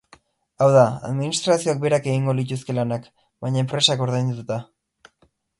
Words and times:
Hau 0.61 0.67
da, 0.75 0.85
administrazioak 1.09 1.83
berak 1.83 2.09
egingo 2.13 2.35
lituzke 2.39 2.77
lanak, 2.79 3.07
baina 3.45 3.63
enpresak 3.65 4.03
ordainduta. 4.07 4.63